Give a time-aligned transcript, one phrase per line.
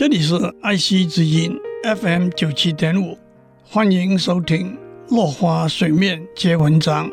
[0.00, 3.18] 这里是爱惜之音 FM 九七点五，
[3.62, 4.74] 欢迎收听
[5.14, 7.06] 《落花水面皆文章》，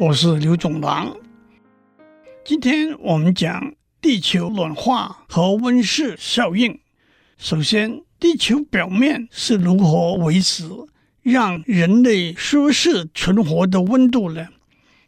[0.00, 1.14] 我是刘总郎。
[2.42, 6.80] 今天我们讲地球暖化和温室效应。
[7.36, 10.66] 首先，地球表面是如何维持
[11.20, 14.48] 让人类舒适存活的温度呢？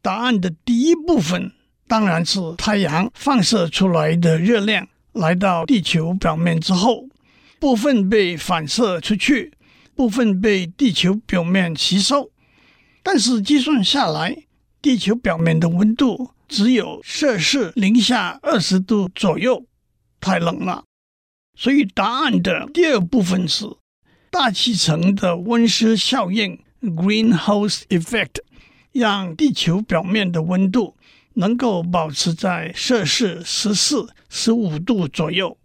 [0.03, 1.53] 答案的第一部分
[1.89, 7.07] 当然是太阳放射出来的热量来到地球表面之后。
[7.65, 9.55] 部分被反射出去，
[9.95, 12.31] 部分被地球表面吸收。
[13.03, 14.37] 但是计算下来，
[14.83, 19.65] 地球表面的温度只有摄氏零下二十度左右，
[20.21, 20.85] 太冷了。
[21.59, 23.65] 所以答案的第二部分是
[24.31, 28.43] 大气层的温室效应 （greenhouse effect），
[28.93, 30.99] 让地球表面的温度
[31.33, 35.57] 能够保持在摄氏十四、十五度左右。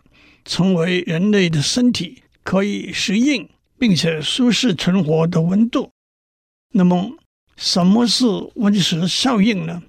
[0.49, 3.47] 成为人类的身体可以适应
[3.77, 5.91] 并且舒适存活的温度。
[6.73, 7.19] 那么，
[7.55, 9.83] 什么是温室效应呢？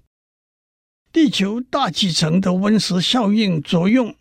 [1.11, 4.15] 地球大气层的温室效应作用，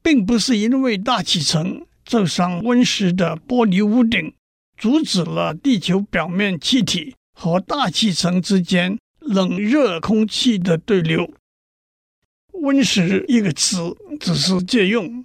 [0.00, 4.34] 并不是因为大气层罩上温室的玻璃屋顶，
[4.76, 11.28] 阻止了地球表面气体和大气层之间冷热空气的对流。
[12.52, 15.24] 温室一个词只是借用。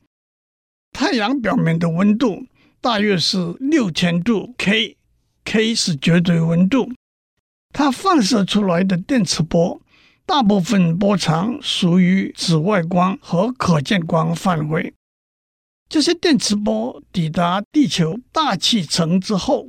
[0.99, 2.47] 太阳表面的温度
[2.81, 6.91] 大约是六千度 K，K 是绝对温度。
[7.71, 9.79] 它放射出来的电磁波，
[10.25, 14.91] 大部分波长属于紫外光和可见光范围。
[15.87, 19.67] 这些电磁波抵达地球大气层之后，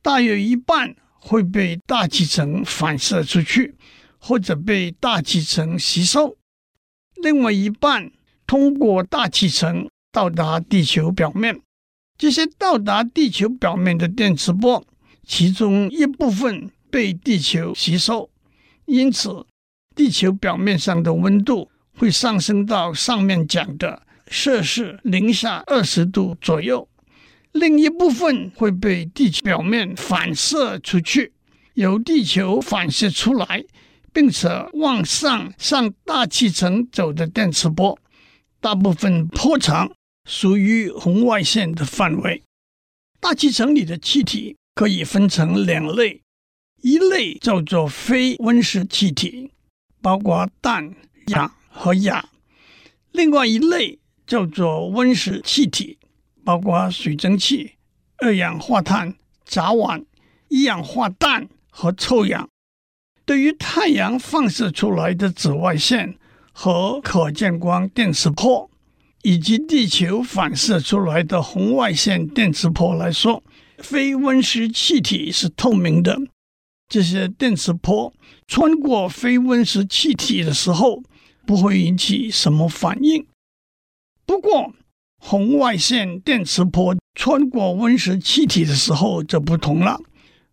[0.00, 3.74] 大约一半会被大气层反射出去，
[4.20, 6.36] 或者被大气层吸收；
[7.20, 8.12] 另外一半
[8.46, 9.88] 通过大气层。
[10.10, 11.60] 到达地球表面，
[12.16, 14.84] 这些到达地球表面的电磁波，
[15.26, 18.30] 其中一部分被地球吸收，
[18.86, 19.46] 因此
[19.94, 26.88] 地球表面上的温度会上升到上面讲的摄氏零下二十度左右。
[27.52, 31.32] 另一部分会被地球表面反射出去，
[31.74, 33.64] 由地球反射出来，
[34.12, 37.98] 并且往上向大气层走的电磁波，
[38.60, 39.90] 大部分波长。
[40.28, 42.42] 属于红外线的范围。
[43.18, 46.20] 大气层里的气体可以分成两类，
[46.82, 49.50] 一类叫做非温室气体，
[50.02, 50.94] 包括氮、
[51.28, 52.22] 氧和氬；
[53.10, 55.98] 另外一类叫做温室气体，
[56.44, 57.72] 包括水蒸气、
[58.18, 60.04] 二氧化碳、甲烷、
[60.48, 62.46] 一氧化氮和臭氧。
[63.24, 66.18] 对于太阳放射出来的紫外线
[66.52, 68.70] 和可见光电磁波，
[69.22, 73.42] 以及地球反射出来的红外线电磁波来说，
[73.78, 76.18] 非温室气体是透明的。
[76.88, 78.12] 这些电磁波
[78.46, 81.02] 穿过非温室气体的时候，
[81.44, 83.26] 不会引起什么反应。
[84.24, 84.72] 不过，
[85.18, 90.00] 红外线电磁波穿过温室气体的时候就不同了。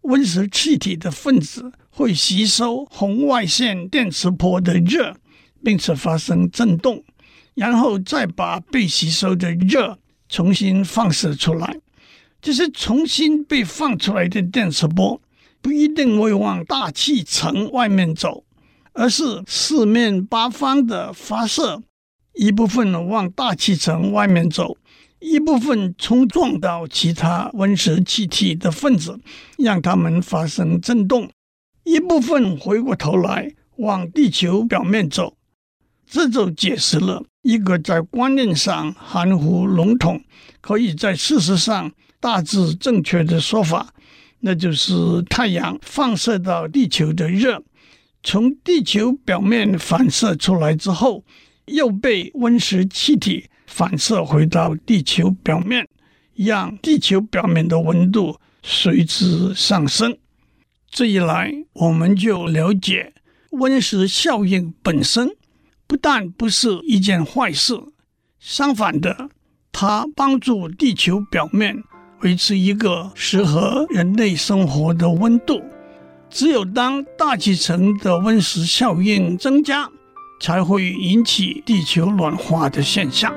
[0.01, 5.15] 温室气体的分子会吸收红外线电磁波的热，
[5.63, 7.03] 并且发生振动。
[7.55, 9.97] 然后再把被吸收的热
[10.29, 11.79] 重新放射出来，
[12.41, 15.19] 这些重新被放出来的电磁波
[15.61, 18.43] 不一定会往大气层外面走，
[18.93, 21.81] 而是四面八方的发射，
[22.33, 24.77] 一部分往大气层外面走，
[25.19, 29.19] 一部分冲撞到其他温室气体的分子，
[29.57, 31.31] 让它们发生振动，
[31.83, 35.37] 一部分回过头来往地球表面走。
[36.05, 40.19] 这就解释了一个在观念上含糊笼统，
[40.61, 43.93] 可以在事实上大致正确的说法，
[44.39, 47.61] 那就是太阳放射到地球的热，
[48.23, 51.23] 从地球表面反射出来之后，
[51.67, 55.87] 又被温室气体反射回到地球表面，
[56.33, 60.17] 让地球表面的温度随之上升。
[60.89, 63.13] 这一来，我们就了解
[63.51, 65.29] 温室效应本身。
[65.87, 67.79] 不但不是一件坏事，
[68.39, 69.29] 相反的，
[69.71, 71.83] 它帮助地球表面
[72.21, 75.61] 维持一个适合人类生活的温度。
[76.27, 79.87] 只有当大气层的温室效应增加，
[80.41, 83.33] 才会引起地球暖化的现象。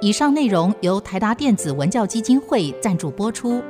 [0.00, 3.60] 以上内容由台达电子文教基金会赞助播出。